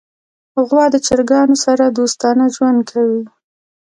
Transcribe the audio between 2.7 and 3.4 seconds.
کوي.